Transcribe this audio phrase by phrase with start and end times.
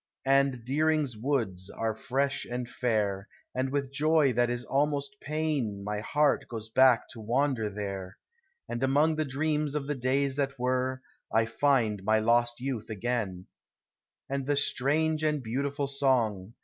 [0.25, 5.99] And Deering's Woods are fresh and fair, And with joy that is almost pain My
[5.99, 8.17] heart goes back to wander there.
[8.67, 12.89] And among the dreams of the days that were, I tiud in v lost vouth
[12.89, 13.45] again.
[14.27, 16.55] And the strange and beautiful song.